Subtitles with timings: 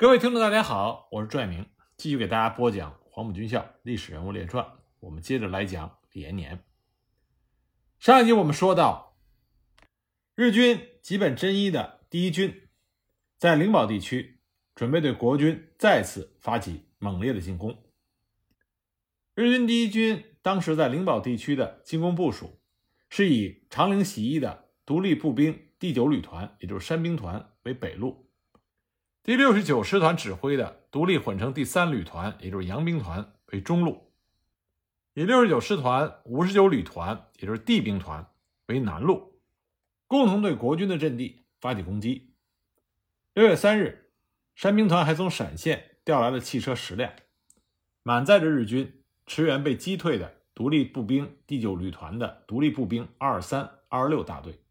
[0.00, 1.66] 各位听众，大家好，我是朱爱明，
[1.98, 4.64] 继续给大家播讲《黄埔军校历史人物列传》。
[4.98, 6.64] 我们接着来讲李延年。
[7.98, 9.18] 上一集我们说到，
[10.34, 12.70] 日军吉本真一的第一军
[13.36, 14.40] 在灵宝地区
[14.74, 17.84] 准备对国军再次发起猛烈的进攻。
[19.34, 22.58] 日军第一军当时在灵宝地区的进攻部署
[23.10, 28.29] 是以长陵起义的独立步兵第九旅团，也就是山兵团为北路。
[29.22, 34.10] 第六十九师团指挥的独立混成第三旅团，也就是洋兵团为中路；
[35.12, 38.26] 以六十九师团五十九旅团，也就是地兵团
[38.68, 39.38] 为南路，
[40.06, 42.32] 共同对国军的阵地发起攻击。
[43.34, 44.10] 六月三日，
[44.54, 47.12] 山兵团还从陕县调来了汽车十辆，
[48.02, 54.62] 满载着日军驰援被击退的独立步兵第九旅团的独立步兵二三、二六大队。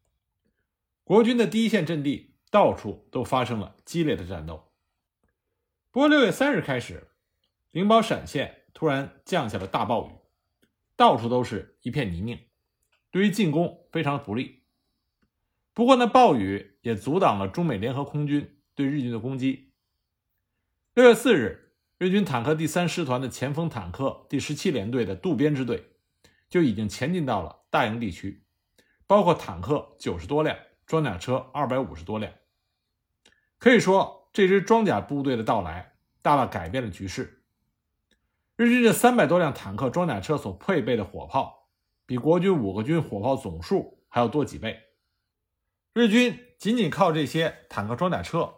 [1.03, 2.28] 国军的第一线阵地。
[2.51, 4.71] 到处都发生了激烈的战斗。
[5.91, 7.07] 不过六月三日开始，
[7.71, 10.11] 灵宝陕县突然降下了大暴雨，
[10.95, 12.39] 到处都是一片泥泞，
[13.11, 14.63] 对于进攻非常不利。
[15.73, 19.73] 不过呢，暴雨也阻挡了中美联合空军对日军的攻击。
[20.95, 25.85] 六月四日，日军坦克第三师团的前锋坦克第十七联队的渡边支队
[26.49, 28.43] 就已经前进到了大营地区，
[29.05, 30.57] 包括坦克九十多辆。
[30.85, 32.33] 装甲车二百五十多辆，
[33.59, 37.43] 可以说这支装甲部队的到来大大改变了局势。
[38.55, 41.69] 日军这三百多辆坦克、装甲车所配备的火炮，
[42.05, 44.79] 比国军五个军火炮总数还要多几倍。
[45.93, 48.53] 日军仅仅靠这些坦克、装甲车，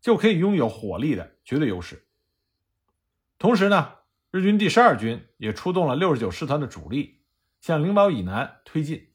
[0.00, 2.06] 就可以拥有火力的绝对优势。
[3.38, 3.94] 同时呢，
[4.30, 7.22] 日军第十二军也出动了六十九师团的主力，
[7.60, 9.12] 向灵宝以南推进，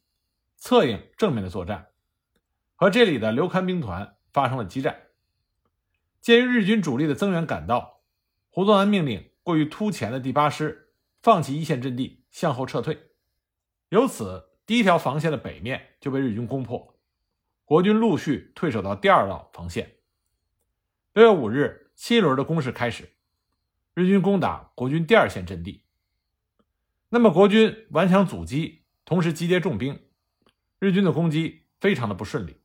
[0.57, 1.87] 策应正面的作战。
[2.75, 5.01] 和这里的刘戡兵团发生了激战。
[6.23, 7.99] 鉴于日军主力的增援赶到，
[8.49, 13.09] 胡宗南命令过于突前的第八师放弃一线阵地，向后撤退。
[13.89, 16.97] 由此，第一条防线的北面就被日军攻破，
[17.65, 19.97] 国军陆续退守到第二道防线。
[21.11, 23.09] 六月五日，新一轮的攻势开始，
[23.93, 25.83] 日军攻打国军第二线阵地。
[27.09, 29.99] 那么，国军顽强阻击，同时集结重兵，
[30.79, 32.61] 日军的攻击非常的不顺利。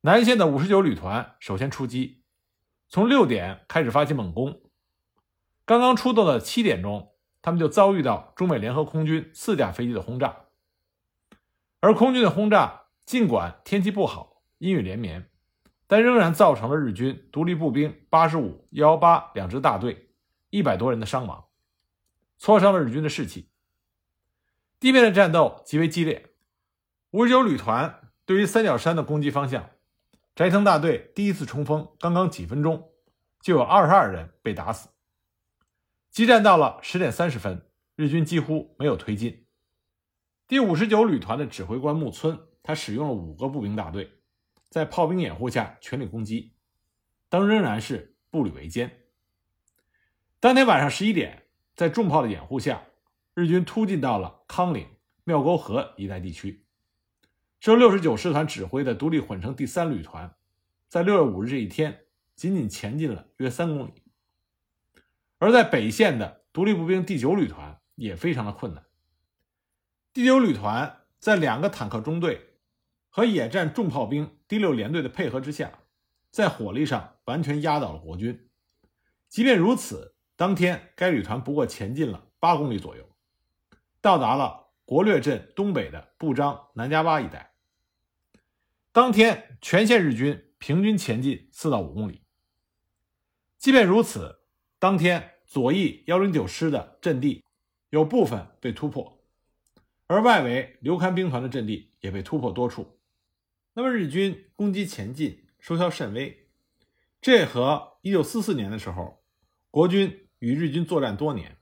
[0.00, 2.19] 南线的五十九旅团首先出击，
[2.90, 4.60] 从六点开始发起猛攻。
[5.64, 10.46] 刚刚出动的七点钟，他们就遭遇到中美联合空军四架飞机的轰炸。
[11.78, 15.30] 而空军的轰炸，尽管天气不好，阴雨连绵，
[15.86, 20.10] 但仍然造成了日军独立步兵八十五、幺幺八两支大队
[20.50, 21.44] 一百多人的伤亡，
[22.38, 23.50] 挫伤了日军的士气。
[24.80, 26.30] 地面的战斗极为激烈，
[27.12, 29.70] 五十九旅团对于三角山的攻击方向。
[30.40, 32.94] 斋藤大队第一次冲锋，刚刚几分钟，
[33.42, 34.88] 就有二十二人被打死。
[36.10, 39.44] 激战到了十点三十分，日军几乎没有推进。
[40.48, 44.10] 第五十九旅团的指挥官木村，他使用了五个步兵大队，
[44.70, 46.54] 在炮兵掩护下全力攻击，
[47.28, 48.90] 但仍然是步履维艰。
[50.40, 52.84] 当天晚上十一点，在重炮的掩护下，
[53.34, 54.88] 日军突进到了康岭、
[55.24, 56.64] 庙沟河一带地区。
[57.60, 60.34] 受六十九师团指挥的独立混成第三旅团，
[60.88, 64.02] 在六月五日这一天，仅仅前进了约三公里。
[65.36, 68.86] 而在北线的独立步兵第九旅团也非常的困难。
[70.14, 72.54] 第九旅团在两个坦克中队
[73.10, 75.70] 和野战重炮兵第六联队的配合之下，
[76.30, 78.48] 在火力上完全压倒了国军。
[79.28, 83.06] 即便如此，当天该旅团不过前进了八公里左右，
[84.00, 87.49] 到达了国略镇东北的布张南家洼一带。
[88.92, 92.22] 当天，全线日军平均前进四到五公里。
[93.56, 94.40] 即便如此，
[94.80, 97.44] 当天左翼幺零九师的阵地
[97.90, 99.22] 有部分被突破，
[100.08, 102.98] 而外围刘戡兵团的阵地也被突破多处。
[103.74, 106.48] 那么日军攻击前进，收效甚微。
[107.20, 109.22] 这和一九四四年的时候，
[109.70, 111.58] 国军与日军作战多年，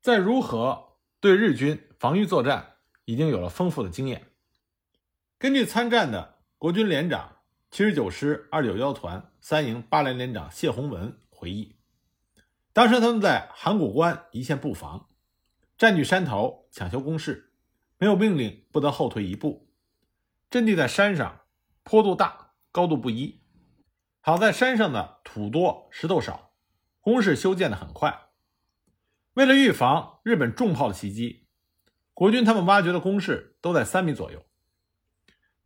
[0.00, 4.30] 在如何对日军防御作战，已经有了丰富的经验。
[5.38, 6.35] 根据参战的。
[6.58, 7.36] 国军连长
[7.70, 11.76] 七十九师二九幺团三营八连连长谢洪文回忆，
[12.72, 15.10] 当时他们在函谷关一线布防，
[15.76, 17.52] 占据山头，抢修工事，
[17.98, 19.68] 没有命令不得后退一步。
[20.48, 21.42] 阵地在山上，
[21.82, 23.42] 坡度大，高度不一。
[24.22, 26.52] 好在山上的土多，石头少，
[27.02, 28.28] 工事修建的很快。
[29.34, 31.46] 为了预防日本重炮的袭击，
[32.14, 34.42] 国军他们挖掘的工事都在三米左右。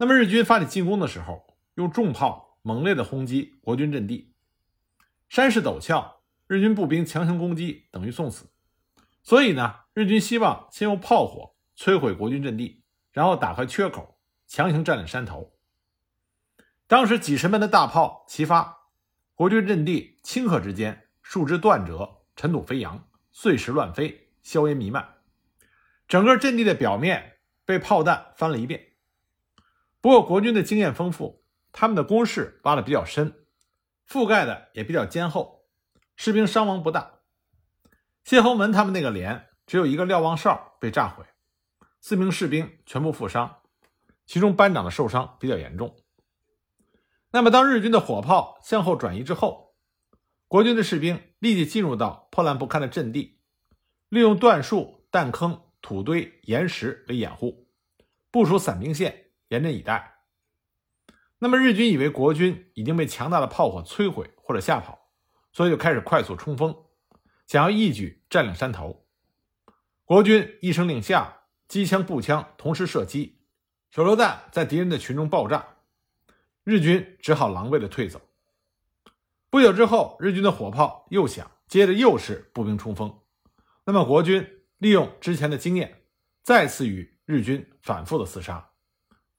[0.02, 4.32] 那么日军发起进攻的时候，用重炮猛烈的轰击国军阵地，
[5.28, 8.50] 山势陡峭，日军步兵强行攻击等于送死。
[9.22, 12.82] 所以呢，日军希望先用炮火摧毁国军阵地，
[13.12, 15.52] 然后打开缺口，强行占领山头。
[16.86, 18.88] 当时几十门的大炮齐发，
[19.34, 25.16] 国军阵地顷刻之间树枝断折，尘土飞扬，碎石乱飞，硝烟弥漫，
[26.08, 28.86] 整个阵地的表面被炮弹翻了一遍。
[30.00, 33.46] 不过国军的经验丰富，他们的工事挖的比较深，
[34.08, 35.66] 覆盖的也比较坚厚，
[36.16, 37.20] 士兵伤亡不大。
[38.24, 41.24] 谢侯门他们那个连只有一个瞭望哨被炸毁，
[42.00, 43.58] 四名士兵全部负伤，
[44.26, 45.96] 其中班长的受伤比较严重。
[47.32, 49.76] 那么，当日军的火炮向后转移之后，
[50.48, 53.38] 国军的士兵立即进入到破烂不堪的阵地，
[54.08, 57.68] 利用断树、弹坑、土堆、岩石为掩护，
[58.30, 60.16] 部署散兵线，严阵以待。
[61.38, 65.10] 那么，日军以为国军已经被强大的炮火摧毁或者吓跑，
[65.52, 66.74] 所以就开始快速冲锋。
[67.46, 69.06] 想要一举占领山头，
[70.04, 73.40] 国军一声令下，机枪、步枪同时射击，
[73.90, 75.66] 手榴弹在敌人的群中爆炸，
[76.62, 78.20] 日军只好狼狈的退走。
[79.48, 83.18] 不久之后，日军的火炮又响，接着又是步兵冲锋。
[83.84, 84.46] 那么，国军
[84.78, 86.04] 利用之前的经验，
[86.44, 88.69] 再次与日军反复的厮杀，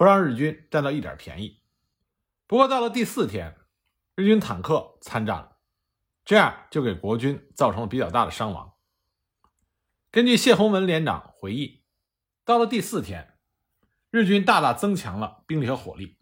[0.01, 1.61] 不让日军占到一点便宜。
[2.47, 3.55] 不过，到了第四天，
[4.15, 5.57] 日军坦克参战了。
[6.25, 8.73] 这样就给国军造成了比较大的伤亡。
[10.09, 11.83] 根据谢洪文连长回忆，
[12.43, 13.37] 到了第四天，
[14.09, 16.17] 日军大大增强了兵力和火力。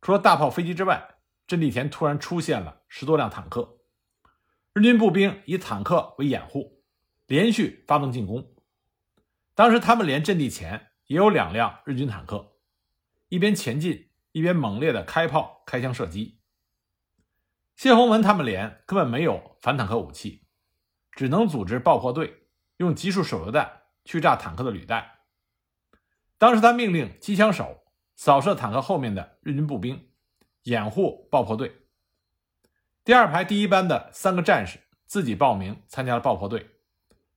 [0.00, 1.16] 除了大炮、飞机之外，
[1.48, 3.78] 阵地前突然出现了十多辆坦克。
[4.74, 6.84] 日军步兵以坦克为掩护，
[7.26, 8.54] 连续发动进攻。
[9.56, 12.52] 当时他们连阵地前也有两辆日军坦克，
[13.28, 16.40] 一边前进，一边猛烈的开炮、开枪射击。
[17.76, 20.46] 谢洪文他们连根本没有反坦克武器，
[21.12, 22.48] 只能组织爆破队
[22.78, 25.20] 用集束手榴弹去炸坦克的履带。
[26.38, 27.84] 当时他命令机枪手
[28.16, 30.10] 扫射坦克后面的日军步兵，
[30.62, 31.82] 掩护爆破队。
[33.04, 36.80] 第二排第一班的三个战士自己报名参加了爆破队，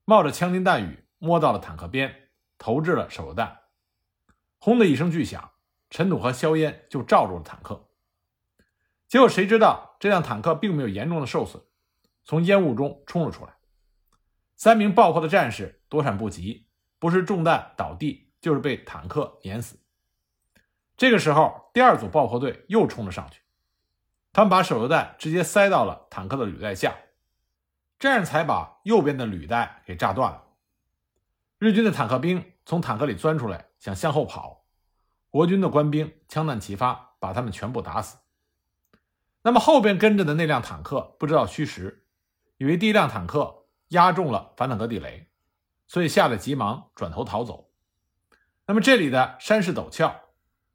[0.04, 3.60] 冒着枪林弹雨摸到了坦克边，投掷了手榴弹。
[4.58, 5.51] 轰的一声巨响，
[5.92, 7.86] 尘土和硝烟就罩住了坦克。
[9.06, 11.62] 结果谁知道这辆坦克并没有严重的受损，
[12.24, 13.52] 从烟雾中冲了出来。
[14.56, 16.66] 三名爆破的战士躲闪不及，
[16.98, 19.80] 不是中弹倒地，就是被坦克碾死。
[20.96, 23.42] 这个时候，第二组爆破队又冲了上去，
[24.32, 26.96] 他们把手榴弹直接塞到了坦克的履带下，
[27.98, 30.42] 这样才把右边的履带给炸断了。
[31.58, 34.61] 日军的坦克兵从坦克里钻出来，想向后跑，
[35.32, 38.18] 国军的官兵枪弹齐发，把他们全部打死。
[39.42, 42.06] 那么后边跟着的那辆坦克不知道虚实，
[42.58, 45.30] 以为第一辆坦克压中了反坦克地雷，
[45.88, 47.70] 所以吓得急忙转头逃走。
[48.66, 50.20] 那么这里的山势陡峭，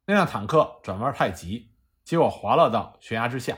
[0.06, 1.70] 那辆坦克转弯太急，
[2.02, 3.56] 结果滑落到悬崖之下。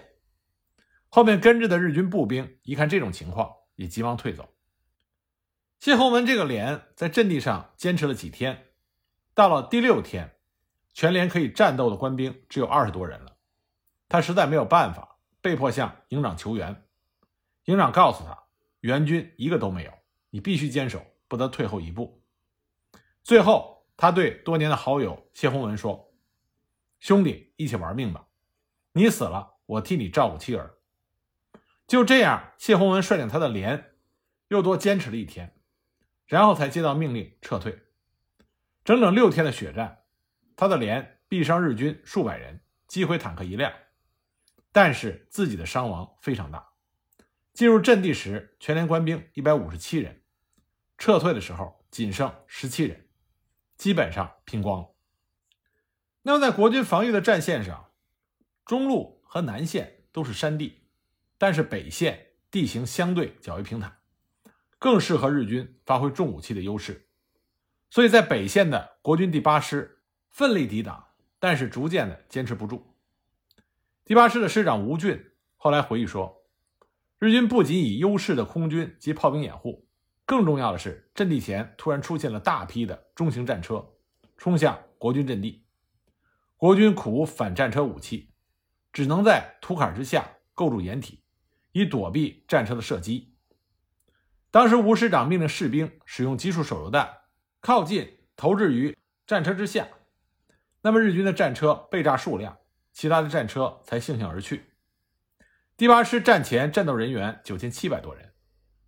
[1.08, 4.54] 后面跟着的日军步兵一看这种情况，也急忙退走。
[5.78, 8.66] 谢洪文这个连在阵地上坚持了几天，
[9.32, 10.36] 到了第六天，
[10.92, 13.36] 全连可以战斗的官兵只有二十多人了。
[14.08, 16.84] 他实在没有办法，被迫向营长求援。
[17.64, 18.44] 营长告诉他
[18.80, 19.92] ：“援军一个都没有，
[20.30, 22.22] 你必须坚守，不得退后一步。”
[23.22, 26.12] 最后，他对多年的好友谢洪文说
[26.98, 28.26] ：“兄弟，一起玩命吧！
[28.92, 30.78] 你死了，我替你照顾妻儿。”
[31.86, 33.94] 就这样，谢洪文率领他的连
[34.48, 35.54] 又多坚持了一天，
[36.26, 37.82] 然后才接到命令撤退。
[38.84, 39.99] 整整六天的血战，
[40.60, 43.72] 他的连毙伤日军数百人，击毁坦克一辆。
[44.70, 46.74] 但是自己的伤亡非常大。
[47.54, 50.22] 进入阵地时，全连官兵一百五十七人，
[50.98, 53.08] 撤退的时候仅剩十七人，
[53.78, 54.88] 基本上拼光了。
[56.20, 57.92] 那么在国军防御的战线上，
[58.66, 60.84] 中路和南线都是山地，
[61.38, 63.96] 但是北线地形相对较为平坦，
[64.78, 67.08] 更适合日军发挥重武器的优势。
[67.88, 69.99] 所以在北线的国军第八师
[70.30, 71.08] 奋力抵挡，
[71.38, 72.94] 但是逐渐的坚持不住。
[74.04, 76.44] 第八师的师长吴俊后来回忆说
[77.18, 79.86] ：“日军不仅以优势的空军及炮兵掩护，
[80.24, 83.86] 更重要的是，阵地前突然出现了大批的中型战车，
[84.36, 85.64] 冲向国军阵地。
[86.56, 88.32] 国军苦无反战车武器，
[88.92, 91.22] 只能在土坎之下构筑掩体，
[91.72, 93.34] 以躲避战车的射击。
[94.50, 97.08] 当时，吴师长命令士兵使用集束手榴弹
[97.60, 98.96] 靠近投掷于
[99.26, 99.86] 战车之下，
[100.82, 102.56] 那么日军的战车被炸数辆。”
[102.92, 104.74] 其他的战车才悻悻而去。
[105.76, 108.34] 第八师战前战斗人员九千七百多人，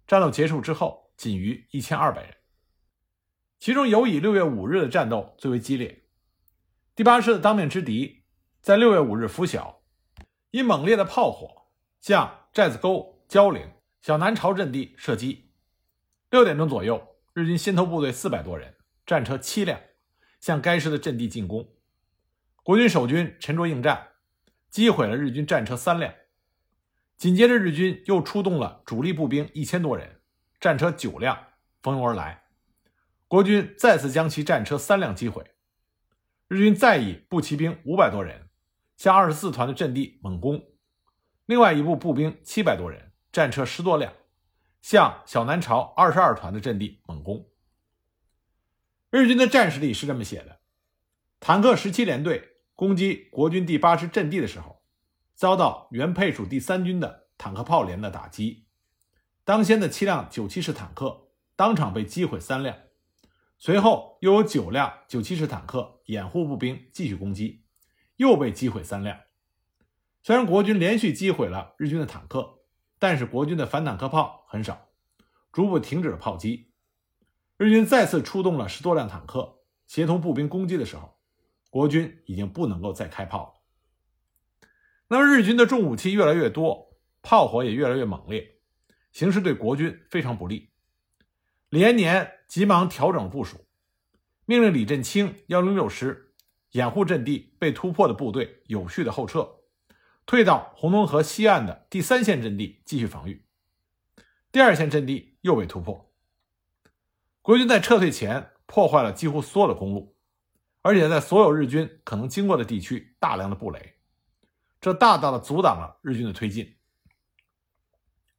[0.08, 2.34] 战斗结束之后仅余一千二百人。
[3.60, 6.02] 其中尤以六月五日的战斗最为激烈。
[6.96, 8.24] 第八师的当面之敌
[8.60, 9.82] 在六月五日拂晓，
[10.50, 11.68] 因猛烈的炮火
[12.00, 13.70] 向寨子沟、焦岭、
[14.02, 15.52] 小南朝阵地射击。
[16.28, 18.74] 六点钟左右，日军先头部队四百多人，
[19.06, 19.80] 战车七辆，
[20.40, 21.72] 向该师的阵地进攻。
[22.62, 24.08] 国军守军沉着应战，
[24.70, 26.14] 击毁了日军战车三辆。
[27.16, 30.20] 紧接着，日军又出动了主力步兵一千多人，
[30.60, 31.46] 战车九辆
[31.82, 32.44] 蜂拥而来。
[33.26, 35.52] 国军再次将其战车三辆击毁，
[36.48, 38.48] 日军再以步骑兵五百多人
[38.96, 40.62] 向二十四团的阵地猛攻，
[41.46, 44.12] 另外一部步兵七百多人，战车十多辆
[44.82, 47.48] 向小南朝二十二团的阵地猛攻。
[49.10, 50.60] 日军的战士里是这么写的：
[51.40, 54.82] 坦克十七联队攻击国军第八师阵地的时候，
[55.34, 58.66] 遭到原配属第三军的坦克炮连的打击，
[59.44, 62.76] 当先的七辆九七式坦克当场被击毁三辆。
[63.58, 67.64] 随后又有九辆九七式坦克掩护步兵继续攻击，
[68.16, 69.20] 又被击毁三辆。
[70.22, 72.62] 虽然国军连续击毁了日军的坦克，
[72.98, 74.88] 但是国军的反坦克炮很少，
[75.52, 76.72] 逐步停止了炮击。
[77.56, 81.16] 日军再次出动了十多辆坦克协同步兵攻击的时候，
[81.72, 84.68] 国军已经不能够再开炮了。
[85.08, 88.58] 那么日军的重武器越来越多，炮火也越来越猛烈，
[89.10, 90.70] 形势对国军非常不利。
[91.70, 93.64] 李延年急忙调整部署，
[94.44, 96.34] 命令李振清幺零六师
[96.72, 99.60] 掩护阵地被突破的部队有序的后撤，
[100.26, 103.46] 退到红东河西岸的第三线阵地继续防御。
[104.50, 106.12] 第二线阵地又被突破，
[107.40, 110.14] 国军在撤退前破坏了几乎所有的公路，
[110.82, 113.94] 而且在所有日军可能经过的地区大量的布雷，
[114.80, 116.76] 这大大的阻挡了日军的推进。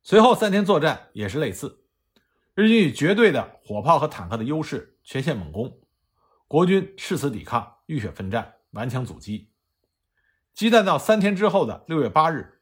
[0.04, 1.86] 随后三天作战也是类似。
[2.54, 5.82] 日军以绝对的火炮和坦克的优势全线猛攻，
[6.48, 9.52] 国军誓死抵抗，浴血奋战，顽强阻击。
[10.54, 12.62] 激战到三天之后的六月八日，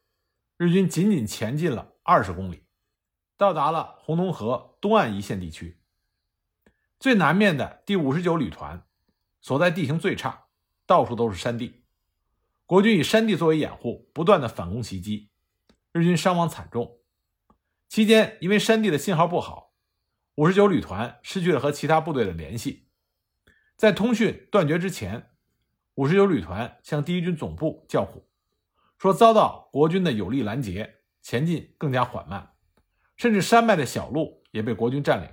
[0.56, 2.64] 日军仅仅前进了二十公里，
[3.36, 5.82] 到达了红东河东岸一线地区。
[7.00, 8.86] 最南面的第五十九旅团
[9.42, 10.46] 所在地形最差，
[10.86, 11.84] 到处都是山地，
[12.66, 15.30] 国军以山地作为掩护，不断的反攻袭击，
[15.92, 17.00] 日军伤亡惨重。
[17.90, 19.74] 期间因为山地的信号不好。
[20.36, 22.88] 五十九旅团失去了和其他部队的联系，
[23.76, 25.30] 在通讯断绝之前，
[25.96, 28.30] 五十九旅团向第一军总部叫苦，
[28.98, 32.54] 说遭到国军的有力拦截，前进更加缓慢，
[33.18, 35.30] 甚至山脉的小路也被国军占领，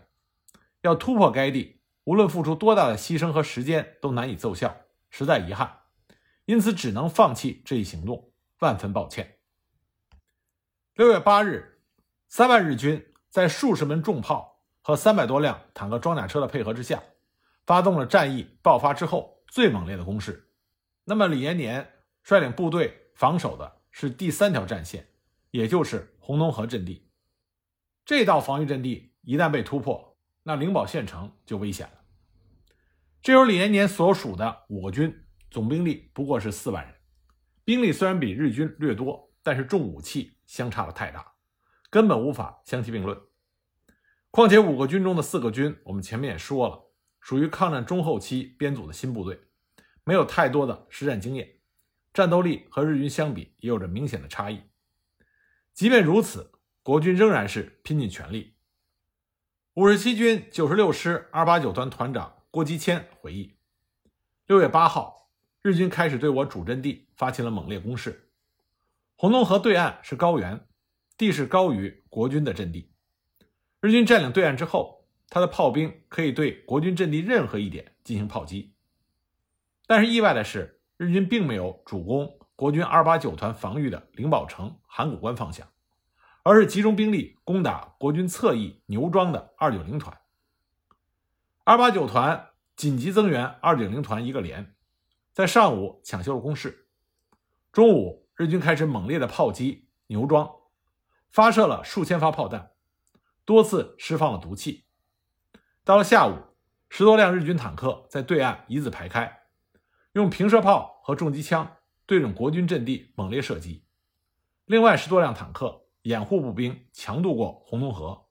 [0.83, 1.78] 要突破该地，
[2.09, 4.75] 无论付出多大的牺牲和时间都难以奏效，
[5.11, 5.81] 实在遗憾，
[6.47, 9.37] 因此只能放弃这一行动，万分抱歉。
[10.95, 11.83] 六月八日，
[12.27, 14.57] 三万日军在数十门重炮。
[14.81, 17.03] 和三百多辆坦克装甲车的配合之下，
[17.67, 20.51] 发动了战役爆发之后最猛烈的攻势。
[21.05, 21.87] 那么李延年
[22.23, 25.07] 率领部队防守的是第三条战线，
[25.51, 27.11] 也就是红东河阵地。
[28.07, 31.98] 这道防御阵地一旦被突破，那灵宝县城就危险了。
[33.21, 36.95] 这时候李延年所属的五个军总兵力不过是四万人，
[37.65, 41.33] 兵力虽然比日军略多，但是重武器相差了太大，
[41.91, 43.19] 根本无法相提并论。
[44.31, 49.41] 况且五个军中的四个军，我们前面也说了，属于抗战中后期编组的新部队，
[50.05, 51.61] 没有太多的实战经验，
[52.13, 54.63] 战斗力和日军相比也有着明显的差异。
[55.75, 58.55] 即便如此，国军仍然是拼尽全力。
[59.75, 63.59] 五十七军九十六师二八九团团长郭基谦回忆：
[64.47, 65.29] 六月八号，
[65.61, 68.31] 日军开始对我主阵地发起了猛烈攻势。
[69.17, 70.67] 红东河对岸是高原，
[71.19, 72.91] 地势高于国军的阵地。
[73.83, 78.73] 日军占领对岸之后，他的炮兵可以对国军阵地任何一点进行炮击。
[79.87, 85.69] 但是意外的是，日军并没有主攻国军二八九团防御的灵宝城、函谷关方向，
[86.45, 90.19] 而是集中兵力攻打国军侧翼牛庄的二九零团。
[91.69, 94.75] 二八九团紧急增援二九零团一个连，
[95.35, 96.89] 在上午抢修了工事。
[97.73, 100.51] 中午，日军开始猛烈的炮击牛庄，
[101.29, 102.71] 发射了数千发炮弹。
[103.45, 104.87] 多次释放了毒气。
[105.85, 106.39] 到了下午，
[106.89, 109.43] 十多辆日军坦克在对岸一字排开，
[110.13, 113.85] 用平射炮和重机枪对准国军阵地猛烈射击。
[114.65, 118.25] 另外十多辆坦克掩护步兵强渡过红东河，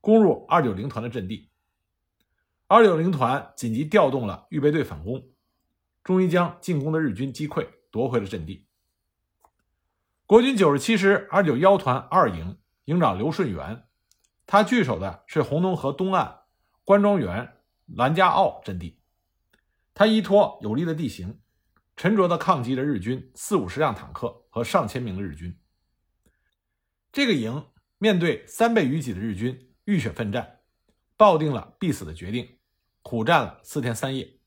[0.00, 1.47] 攻入二九零团的阵地。
[2.70, 5.30] 二九零团紧急调动了预备队反攻，
[6.04, 8.66] 终于将进攻的日军击溃，夺回了阵地。
[10.26, 13.84] 国军九十七师二九幺团二营营长刘顺元，
[14.44, 16.40] 他据守的是红东河东岸
[16.84, 17.56] 关庄园
[17.86, 19.00] 兰家坳阵地。
[19.94, 21.40] 他依托有利的地形，
[21.96, 25.58] 沉着地抗击着日军四五十辆坦克和上千名的日军。
[27.10, 27.64] 这个营
[27.96, 30.60] 面对三倍于己的日军，浴血奋战，
[31.16, 32.57] 抱定了必死的决定，
[33.08, 34.38] 苦战了四天三夜。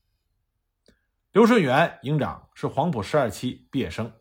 [1.32, 4.12] 刘顺元营长是黄埔十二期毕业生，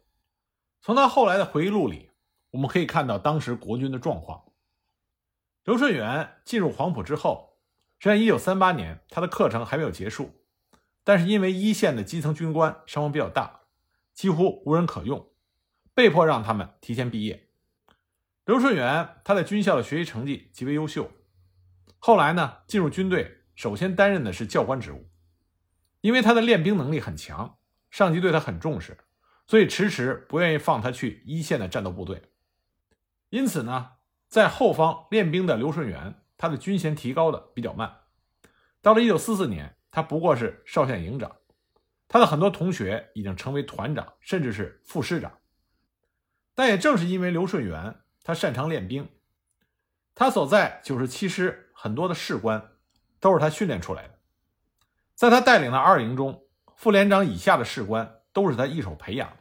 [0.82, 2.10] 从他后来的回忆录里，
[2.50, 4.46] 我们可以看到当时国军的状况。
[5.64, 7.60] 刘顺元进入黄埔之后，
[8.00, 10.32] 虽然1938年他的课程还没有结束，
[11.04, 13.60] 但是因为一线的基层军官伤亡比较大，
[14.16, 15.30] 几乎无人可用，
[15.94, 17.52] 被迫让他们提前毕业。
[18.46, 21.12] 刘顺元他在军校的学习成绩极为优秀，
[22.00, 25.10] 后来呢进入军队，首先担任的是教官职务。
[26.02, 27.58] 因为他的练兵能力很强，
[27.90, 28.98] 上级对他很重视，
[29.46, 32.32] 所以迟迟不愿意放他去一线的战斗部队。
[33.30, 33.92] 因此呢，
[34.28, 38.00] 在后方练兵的刘顺元，他的军衔提高的比较慢。
[38.82, 41.36] 到了1944年，他不过是少校营长，
[42.08, 45.38] 他的很多同学已经成为团长，甚至是副师长。
[46.56, 47.98] 但也正是因为刘顺元。
[48.24, 49.10] 他擅长练兵，
[50.14, 52.71] 他所在九十七师很多的士官
[53.22, 54.20] 都是他训练出来的。
[55.16, 56.44] 在他带领的二营中，
[56.76, 59.38] 副连长以下的士官都是他一手培养的。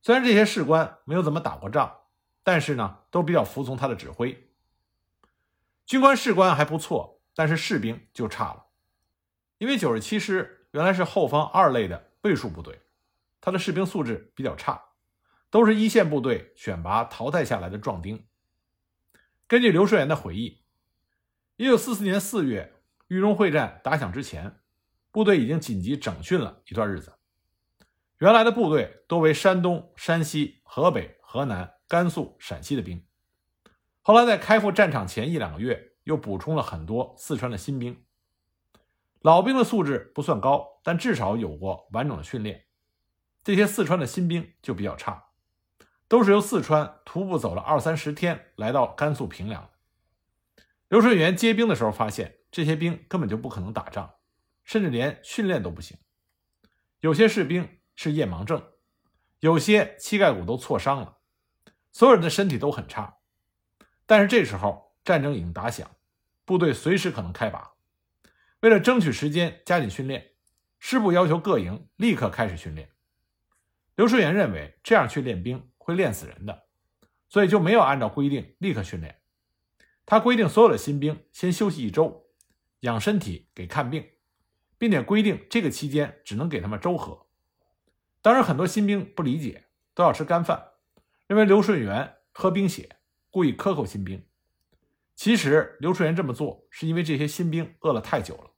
[0.00, 1.92] 虽然这些士官没有怎么打过仗，
[2.42, 4.50] 但是呢，都比较服从他的指挥。
[5.84, 8.64] 军官士官还不错，但是士兵就差了。
[9.58, 12.80] 因为九十七师原来是后方二类的倍数部队，
[13.40, 14.80] 他的士兵素质比较差。
[15.50, 18.26] 都是一线部队选拔淘汰下来的壮丁。
[19.46, 20.64] 根据刘顺元的回忆，
[21.54, 22.73] 一九四四年四月，
[23.08, 24.60] 豫中会战打响之前，
[25.10, 27.12] 部队已经紧急整训了一段日子。
[28.18, 33.04] 原来的部队多为山东、山西、河北、河南、甘肃、陕西的兵，
[34.00, 38.04] 后来在开赴战场前一两个月，又补充了很多四川的新兵。
[39.20, 42.64] 老兵的素质不算高，但至少有过完整的训练。
[43.42, 45.24] 这些四川的新兵就比较差。
[46.06, 49.70] 都是由四川徒步走了二三十天来到甘肃平凉。
[50.88, 54.14] 刘顺元接兵的时候发现，这些兵根本就不可能打仗，
[54.62, 55.98] 甚至连训练都不行。
[57.00, 58.62] 有些士兵是夜盲症，
[59.40, 61.18] 有些膝盖骨都挫伤了，
[61.90, 63.18] 所有人的身体都很差。
[64.06, 65.90] 但是这时候战争已经打响，
[66.44, 67.72] 部队随时可能开拔。
[68.60, 70.34] 为了争取时间加紧训练，
[70.78, 72.88] 师部要求各营立刻开始训练。
[73.96, 75.68] 刘顺元认为这样去练兵。
[75.76, 76.64] 会练死人的，
[77.28, 79.20] 所以就没有按照规定立刻训练。
[80.06, 82.23] 他规定所有的新兵先休息一周，
[82.84, 84.06] 养身体，给看病，
[84.76, 87.26] 并且规定这个期间只能给他们粥喝。
[88.20, 90.62] 当然，很多新兵不理解，都要吃干饭，
[91.26, 92.96] 认为刘顺元喝冰血，
[93.30, 94.22] 故意克扣新兵。
[95.16, 98.50] 其实，刘顺元这么做是因为这些新兵饿了太久了，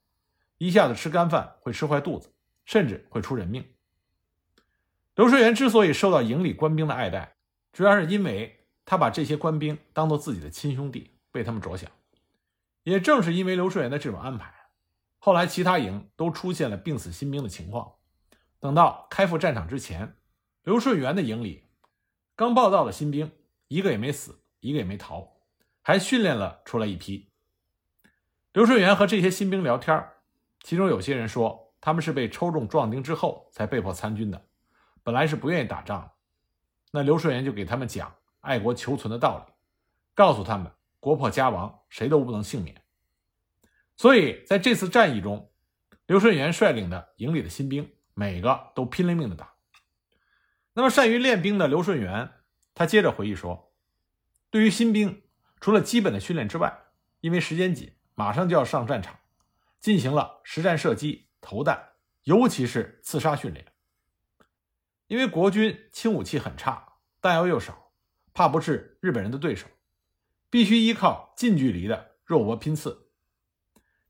[0.58, 2.32] 一下子吃干饭会吃坏肚子，
[2.64, 3.64] 甚至会出人命。
[5.14, 7.36] 刘顺元之所以受到营里官兵的爱戴，
[7.72, 11.88] 主要是因为他把这些官兵当做自己的亲兄弟，为他们着想。
[12.92, 14.54] 也正是因为刘顺元的这种安排，
[15.18, 17.94] 后来其他营都出现了病死新兵的情况。
[18.60, 20.16] 等到开赴战场之前，
[20.62, 21.68] 刘顺元的营里
[22.36, 23.32] 刚报道的新兵
[23.66, 25.36] 一个也没死，一个也没逃，
[25.82, 27.32] 还训练了出来一批。
[28.52, 30.08] 刘顺元和这些新兵聊天，
[30.62, 34.46] 其中有些人说他们是被抽中壮丁之后才被迫参军的。
[35.02, 36.12] 本来是不愿意打仗，
[36.92, 39.52] 那刘顺元就给他们讲爱国求存的道理，
[40.14, 40.70] 告诉他们
[41.06, 42.82] 国破家亡，谁都不能幸免。
[43.96, 45.52] 所以在这次战役中，
[46.06, 49.54] 刘顺元率领的营里的新兵，每个都拼了命的打。
[50.72, 52.32] 那么善于练兵的刘顺元，
[52.74, 53.72] 他接着回忆说
[54.50, 55.22] ：“对于新兵，
[55.60, 56.76] 除了基本的训练之外，
[57.20, 59.16] 因为时间紧，马上就要上战场，
[59.78, 61.90] 进行了实战射击、投弹，
[62.24, 63.64] 尤其是刺杀训练。”
[65.06, 67.92] 因为国军轻武器很差，弹药又少，
[68.34, 69.68] 怕不是日本人的对手，
[70.56, 73.10] 必须依靠近距离的肉搏拼刺。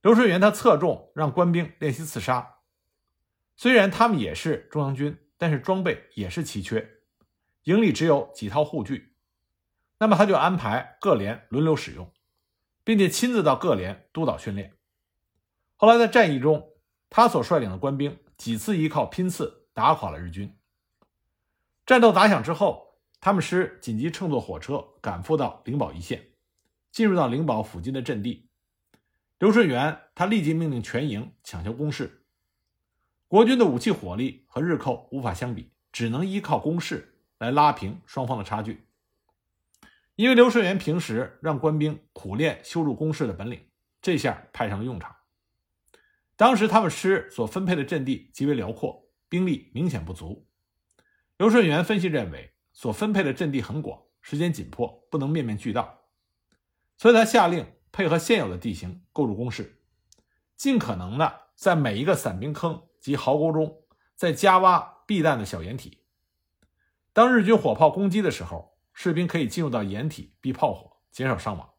[0.01, 2.59] 刘顺元他侧重让官兵练习刺杀，
[3.57, 6.89] 虽然他们也是中央军，但是装备也是奇缺，
[7.65, 9.17] 营里只有几套护具，
[9.99, 12.13] 那么他就安排各连轮流使用，
[12.85, 14.77] 并且亲自到各连督导训练。
[15.75, 16.75] 后来在战役中，
[17.11, 20.57] 他所率领的官兵几次依靠拼刺打垮了日军。
[21.85, 26.25] 战斗打响之后，他们师紧急乘坐火车赶赴到灵宝一线，
[26.97, 28.49] 进入到灵宝附近的阵地。
[29.39, 32.25] 刘顺元他立即命令全营抢修工事。
[33.29, 38.87] 国军的武器火力和日寇无法相比，只能依靠工事来拉平双方的差距。
[40.15, 43.61] 因为刘顺元平时让官兵苦练修筑工事的本领，
[44.01, 45.15] 这下派上了用场。
[46.35, 50.49] 当时他们师所分配的阵地极为辽阔，兵力明显不足。
[51.37, 55.96] 刘顺元分析认为，所分配的阵地很广，时间紧迫，不能面面俱到，
[56.99, 59.81] 所以他下令配合现有的地形构筑工事，
[60.57, 63.83] 尽可能的在每一个散兵坑及壕沟中
[64.15, 66.03] 再加挖避弹的小掩体。
[67.13, 68.77] 当日军火炮攻击的时候。
[68.99, 71.75] 士兵可以进入到掩体避炮火，减少伤亡。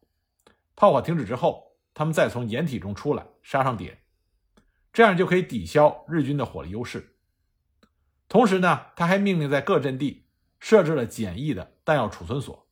[0.76, 3.98] 炮火停止之后，他们再从掩体中出来，杀上敌人，
[4.92, 7.16] 这样就可以抵消日军的火力优势。
[8.28, 10.28] 同时呢，他还命令在各阵地
[10.60, 12.67] 设置了简易的弹药储存所，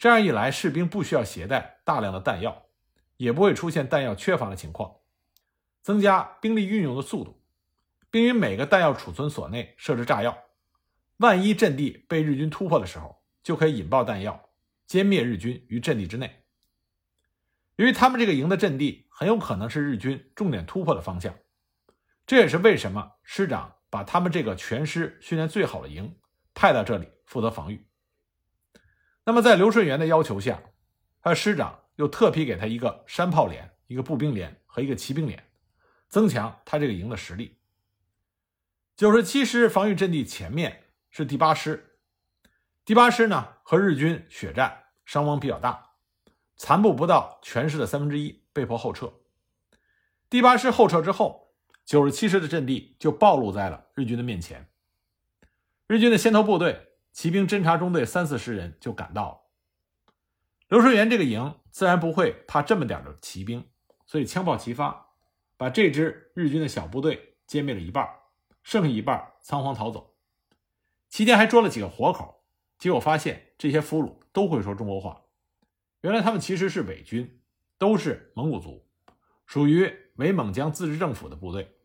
[0.00, 2.64] 这样一来，士兵不需要携带大量的弹药，
[3.18, 4.96] 也不会出现弹药缺乏的情况，
[5.82, 7.40] 增加兵力运用的速度，
[8.10, 10.36] 并于每个弹药储存所内设置炸药，
[11.18, 13.20] 万一阵地被日军突破的时候。
[13.42, 14.50] 就可以引爆弹药，
[14.86, 16.44] 歼灭日军于阵地之内。
[17.76, 21.34] 由于他们这个营的阵地很有可能是日军重点突破的方向，
[22.26, 26.18] 这也是为什么师长把他们这个全师训练最好的营
[26.52, 27.89] 派到这里负责防御。
[29.24, 30.62] 那么，在刘顺元的要求下，
[31.20, 35.44] 他师长又特批给他一个山炮连、一个步兵连和一个骑兵连，
[36.08, 37.58] 增强他这个营的实力。
[38.96, 41.98] 九十七师防御阵地前面是第八师。
[42.84, 45.90] 第八师呢和日军血战，伤亡比较大，
[46.56, 49.12] 残部不到全师的三分之一，被迫后撤。
[50.28, 51.54] 第八师后撤之后，
[51.84, 54.68] 九十七师的阵地就暴露在了日军的面前。
[55.86, 59.40] 日军的先头部队骑兵侦察中队三四十人就赶到了。
[60.68, 63.68] 刘顺元这个营自然不会怕这么点的骑兵，
[64.06, 65.08] 所以枪炮齐发，
[65.56, 68.08] 把这支日军的小部队歼灭了一半，
[68.62, 70.14] 剩下一半仓皇逃走。
[71.08, 72.44] 期间还捉了几个活口。
[72.78, 75.20] 结果发现，这些俘虏都会说中国话。
[76.00, 77.42] 原来他们其实是伪军，
[77.76, 78.86] 都是蒙古族，
[79.44, 81.76] 属于伪蒙疆自治政府的部队。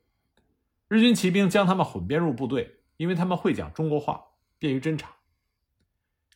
[0.87, 4.23] 日军骑兵将他们混编入部队，因为他们会讲中国话，
[4.57, 5.14] 便于侦查。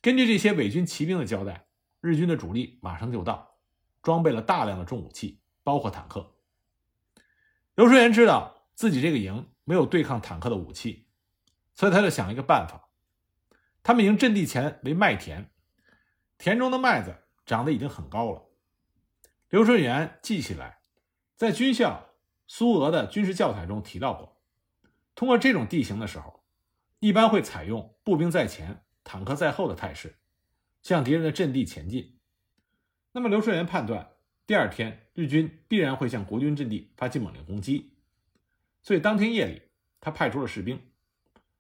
[0.02, 1.68] 根据这些伪军骑兵的交代，
[2.00, 3.58] 日军的主力马上就到，
[4.02, 6.36] 装备了大量的重武器，包括坦克。
[7.76, 11.08] 刘顺元知道自己这个营没有对抗坦克的武器，
[11.76, 12.90] 所以他就想了一个办法。
[13.84, 15.52] 他们营阵地前为麦田，
[16.38, 18.46] 田中的麦子长得已经很高了。
[19.50, 20.80] 刘顺元记起来，
[21.36, 22.12] 在军校
[22.48, 24.42] 苏俄的军事教材中提到过，
[25.16, 26.44] 通过这种地形的时候，
[27.00, 30.18] 一般会采用步兵在前、坦克在后的态势，
[30.82, 32.20] 向敌人的阵地前进。
[33.12, 34.10] 那么刘顺元判断，
[34.46, 37.94] 第二天日军必然会向国军阵地发起猛烈攻击，
[38.82, 39.62] 所以当天夜里，
[40.00, 40.80] 他派出了士兵，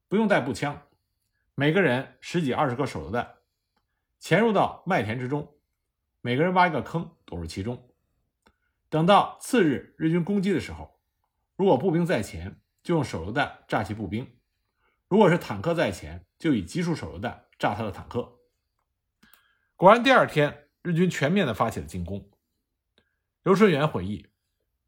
[0.07, 0.83] 不用带步枪。
[1.55, 3.35] 每个人十几二十颗手榴弹，
[4.19, 5.55] 潜入到麦田之中，
[6.21, 7.89] 每个人挖一个坑躲入其中。
[8.89, 10.99] 等到次日日军攻击的时候，
[11.55, 14.25] 如果步兵在前，就用手榴弹炸其步兵；
[15.09, 18.37] 如果是坦克在前，就以集束手榴弹炸他的坦克。
[19.75, 22.29] 果然，第二天日军全面的发起了进攻。
[23.41, 24.27] 刘顺元回忆，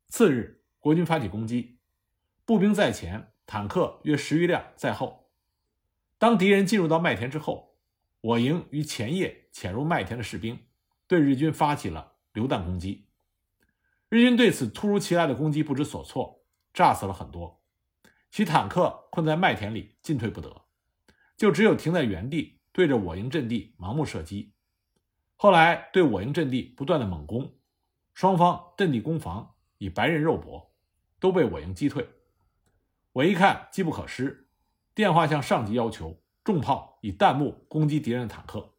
[0.10, 1.80] 次日国军发起攻击，
[2.46, 5.32] 步兵在前，坦克约十余辆在后。
[6.20, 7.80] 当敌人进入到麦田之后，
[8.22, 10.68] 我营于前夜潜入麦田的士兵
[11.08, 13.08] 对日军发起了榴弹攻击。
[14.10, 17.61] 日军对此突如其来的攻击不知所措，炸死了很多，
[18.32, 20.66] 其坦克困在麦田里进退不得，
[21.36, 24.54] 就只有停在原地对着我营阵地盲目射击。
[25.36, 27.54] 后来对我营阵地不断的猛攻，
[28.14, 30.74] 双方阵地攻防以白刃肉搏，
[31.20, 32.08] 都被我营击退。
[33.12, 34.48] 我一看机不可失。
[34.94, 38.76] 电话向上级要求重炮以弹幕攻击敌人的坦克，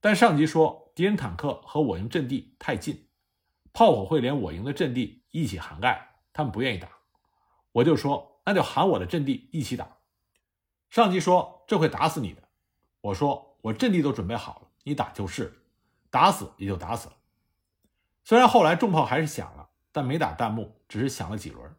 [0.00, 3.08] 但上级说敌人坦克和我营阵地太近，
[3.72, 6.88] 炮火会连我营的阵地一起涵盖，他们不愿意打。
[7.72, 9.98] 我就说那就喊我的阵地一起打。
[10.90, 12.42] 上级说这会打死你的。
[13.00, 15.62] 我说我阵地都准备好了，你打就是，
[16.10, 17.14] 打死也就打死了。
[18.24, 21.74] 虽然后来重炮还是响了，但没打弹幕，只是响了几轮。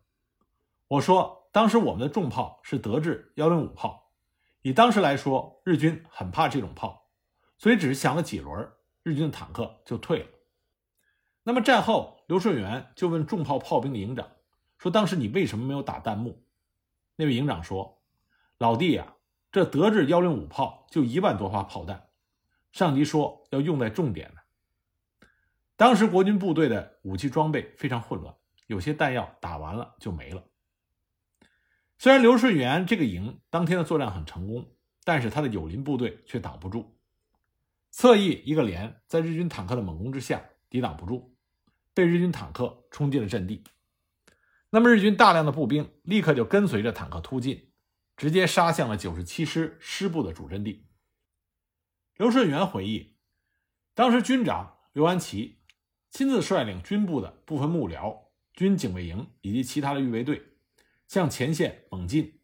[0.87, 1.41] 我说。
[1.53, 4.09] 当时我们的重炮是德制幺零五炮，
[4.63, 7.11] 以当时来说，日军很怕这种炮，
[7.59, 8.71] 所以只是响了几轮，
[9.03, 10.29] 日军的坦克就退了。
[11.43, 14.27] 那么战后，刘顺元就问重炮炮兵的营长
[14.79, 16.43] 说：“当时你为什么没有打弹幕？”
[17.15, 18.01] 那位营长说
[18.57, 19.15] ：“老弟呀，
[19.51, 22.09] 这德制幺零五炮就一万多发炮弹，
[22.71, 24.41] 上级说要用在重点呢。
[25.75, 28.35] 当时国军部队的武器装备非常混乱，
[28.67, 30.43] 有些弹药打完了就没了。”
[31.99, 36.97] 虽然刘顺元这个营当天的作战很成功，但是他的友邻部队却挡不住。
[37.91, 41.35] 侧翼一个连在日军坦克的猛攻之下抵挡不住，
[41.93, 43.63] 被日军坦克冲进了阵地。
[44.75, 47.71] 那么日军大量的步兵立刻就跟随着坦克突进，
[48.17, 50.87] 直接杀向了九十七师师部的主阵地。
[52.17, 53.15] 刘顺元回忆，
[53.93, 55.59] 当时军长刘安琪
[56.09, 60.41] 亲自率领军部的部分幕僚、军警卫营以及其他的预备队
[61.07, 62.41] 向前线猛进，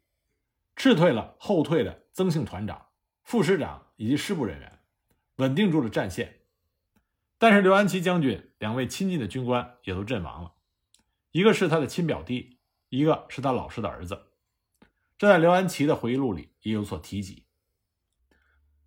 [0.76, 2.90] 斥退了后退的曾姓团长、
[3.24, 4.78] 副师长以及师部人员。
[5.38, 6.42] 稳定住了战线，
[7.38, 10.52] 但是刘安琪将军两位亲近的军官也都阵亡了，
[11.32, 14.26] 一个是他的亲表弟，一个是他老师的儿子。
[15.16, 17.46] 这在刘安琪的回忆录里也有所提及。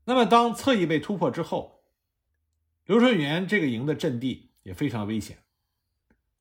[0.05, 1.85] 那么，当侧翼被突破之后，
[2.85, 5.45] 刘顺元这个营的阵地也非常危险，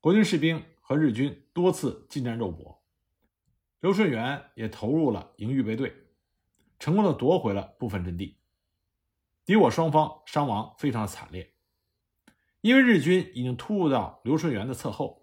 [0.01, 2.83] 国军士兵和日军多次近战肉搏，
[3.79, 5.95] 刘顺元也投入了营预备队，
[6.79, 8.39] 成功的夺回了部分阵地。
[9.45, 11.53] 敌我双方伤亡非常惨烈，
[12.59, 15.22] 因为日军已经突入到刘顺元的侧后，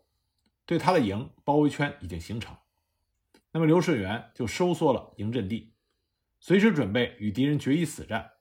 [0.70, 2.56] 对他的营包围圈已经形成。
[3.50, 5.74] 那么刘顺元就收缩了营阵地，
[6.38, 8.34] 随时准备与敌人决一死战。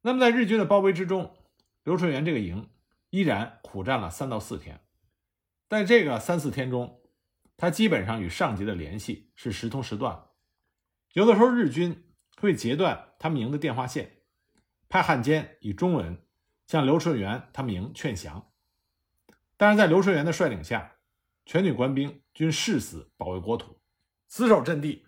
[0.00, 1.36] 那么在日军的包围之中，
[1.84, 2.70] 刘顺元这个营
[3.10, 4.80] 依然苦战了三到四天。
[5.68, 7.02] 在这个三四天中，
[7.58, 10.28] 他基本上与上级的联系是时通时断，
[11.12, 12.02] 有的时候日军
[12.40, 14.22] 会截断他们营的电话线。
[14.88, 16.18] 派汉奸以中文
[16.66, 18.50] 向刘顺元他们营劝降，
[19.58, 20.95] 但是在刘顺元的率领下，
[21.46, 23.78] 全体官兵均誓死保卫国土，
[24.26, 25.06] 死守阵地，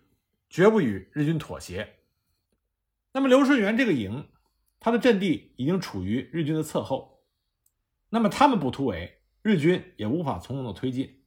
[0.49, 1.97] 绝不与日军妥协。
[3.11, 4.29] 那么刘顺元这个营，
[4.79, 7.25] 他的阵地已经处于日军的侧后，
[8.09, 11.25] 那么他们不突围，日军也无法从容的推进，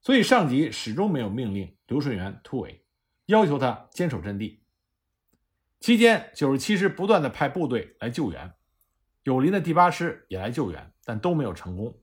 [0.00, 2.84] 所以上级始终没有命令刘顺元突围，
[3.26, 4.64] 要求他坚守阵地。
[5.78, 8.52] 期间，九十七师不断的派部队来救援，
[9.22, 12.00] 友邻的第八师也来救援，但都没有成功。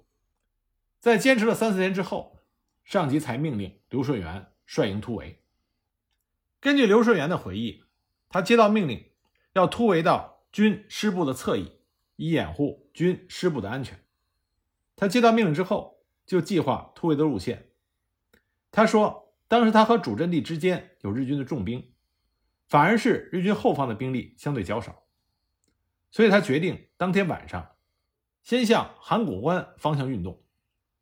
[0.99, 2.39] 在坚持了三四天之后，
[2.83, 5.41] 上级才命令刘顺元率营突围。
[6.59, 7.83] 根据刘顺元的回忆，
[8.29, 9.11] 他接到命令
[9.53, 11.79] 要突围到军师部的侧翼，
[12.15, 14.03] 以掩护军师部的安全。
[14.95, 17.71] 他接到命令之后，就计划突围的路线。
[18.71, 21.93] 他说，当时他和主阵地之间有日军的重兵。
[22.67, 25.01] 反而是日军后方的兵力相对较少，
[26.11, 27.71] 所以他决定当天晚上
[28.43, 30.43] 先向函谷关方向运动，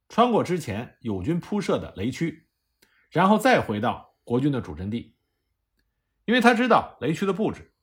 [0.09, 2.47] 穿过之前友军铺设的雷区，
[3.09, 5.15] 然后再回到国军的主阵地。
[6.25, 7.73] 因为他知道雷区的布置，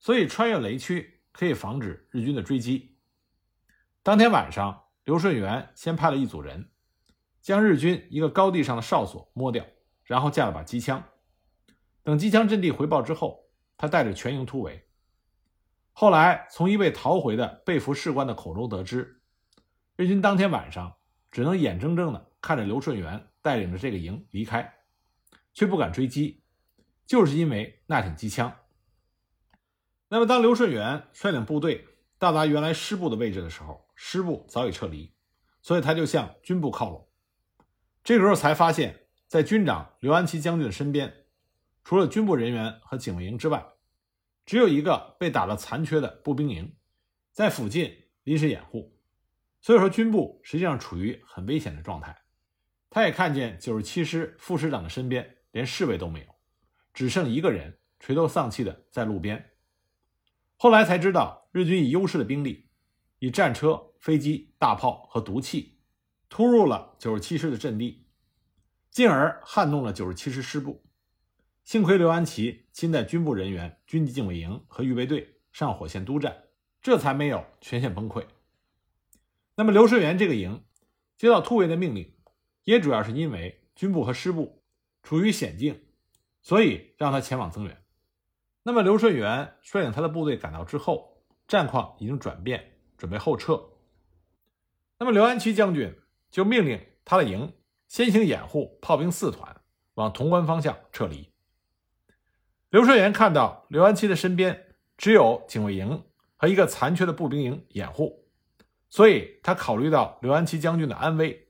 [0.00, 2.96] 所以穿越雷区可以防止日军的追击。
[4.02, 6.70] 当天晚上，刘顺元先派了一组人，
[7.40, 9.64] 将日军一个高地上的哨所摸掉，
[10.02, 11.02] 然后架了把机枪。
[12.02, 14.88] 等机枪阵地回报之后，他带着全营突围。
[15.92, 19.22] 后来从一位逃回的被俘士官的口中得知，
[19.94, 20.95] 日军当天晚上
[21.36, 24.72] 只能眼睁睁地看着刘顺元带领着这个营离开，
[25.52, 26.42] 却不敢追击，
[27.04, 28.56] 就是因为那挺机枪。
[30.08, 31.86] 那么，当刘顺元率领部队
[32.18, 35.12] 到达原来师部的位置的时候，师部早已撤离，
[35.60, 37.06] 所以他就向军部靠拢。
[38.02, 41.26] 这个时候才发现，在军长刘安琪将军的身边。
[41.84, 43.62] 除了军部人员和警卫营之外，
[44.46, 46.74] 只有一个被打得残缺的步兵营，
[47.30, 48.95] 在附近临时掩护。
[49.66, 52.16] 所以说，军部实际上处于很危险的状态。
[52.88, 56.26] 他也看见九十七师副师长的身边连侍卫都没有，
[56.94, 59.44] 只剩一个人垂头丧气的在路边。
[60.56, 62.70] 后来才知道，日军以优势的兵力，
[63.18, 65.80] 以战车、飞机、大炮和毒气，
[66.28, 68.06] 突入了九十七师的阵地，
[68.92, 70.84] 进而撼动了九十七师师部。
[71.64, 76.44] 幸亏刘安琪亲带军部人员、军级警卫营和预备队上火线督战，
[76.80, 78.24] 这才没有全线崩溃。
[79.56, 80.64] 那么刘顺元这个营
[81.16, 82.14] 接到突围的命令，
[82.64, 84.62] 也主要是因为军部和师部
[85.02, 85.82] 处于险境，
[86.42, 87.82] 所以让他前往增援。
[88.62, 93.70] 那么刘顺元率领他的部队赶到之后，战况已经转变，准备后撤。
[94.98, 95.94] 那么刘安琪将军
[96.30, 97.54] 就命令他的营
[97.88, 99.62] 先行掩护炮兵四团
[99.94, 101.32] 往潼关方向撤离。
[102.68, 106.04] 刘顺元看到刘安琪的身边只有警卫营
[106.36, 108.25] 和一个残缺的步兵营掩护，
[108.88, 111.48] 所以他考虑到刘安琪将军的安危。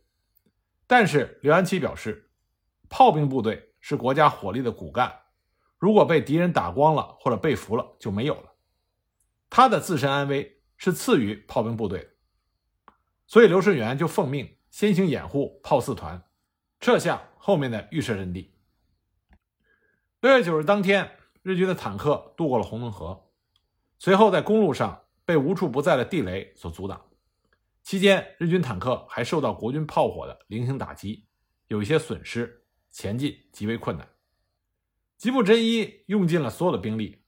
[0.87, 2.31] 但是刘安琪表示，
[2.89, 5.13] 炮兵部队是国家火力的骨干，
[5.79, 8.53] 如果被敌人打光了或者被俘了就没有了。
[9.51, 12.11] 他的自身安危是次于炮兵部队，
[13.27, 16.23] 所以刘顺元就奉命先行掩护炮四团
[16.81, 18.55] 撤向后面的预设阵地。
[20.21, 21.13] 六月九日当天。
[21.43, 23.31] 日军的坦克渡过了红灯河，
[24.01, 27.01] 随后在公路上被无处不在的地雷所阻挡。
[27.87, 31.25] 期间，日军坦克还受到国军炮火的零星打击，
[31.69, 34.09] 有一些损失，前进极为困难。
[35.17, 37.23] 吉布真一用尽了所有的兵力，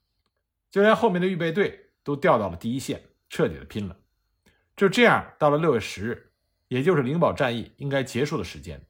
[0.68, 3.96] 就连后面的预备队都调到了第一线，彻底的拼了。
[4.74, 6.32] 就这样，到了六月十日，
[6.66, 8.84] 也就是灵宝战役应该结束的时间，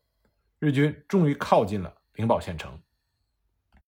[0.60, 2.80] 日军终于靠近了灵宝县城。